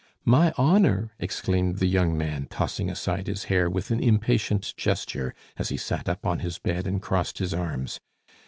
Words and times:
"My 0.25 0.51
honor?" 0.57 1.11
exclaimed 1.19 1.77
the 1.77 1.85
young 1.85 2.17
man, 2.17 2.47
tossing 2.49 2.89
aside 2.89 3.27
his 3.27 3.43
hair 3.53 3.69
with 3.69 3.91
an 3.91 3.99
impatient 3.99 4.73
gesture 4.75 5.35
as 5.57 5.69
he 5.69 5.77
sat 5.77 6.09
up 6.09 6.25
on 6.25 6.39
his 6.39 6.57
bed 6.57 6.87
and 6.87 6.99
crossed 6.99 7.37
his 7.37 7.53
arms. 7.53 7.99